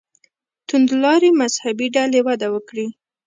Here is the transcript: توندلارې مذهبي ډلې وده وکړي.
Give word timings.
توندلارې 0.67 1.29
مذهبي 1.41 1.87
ډلې 1.95 2.19
وده 2.27 2.47
وکړي. 2.51 2.87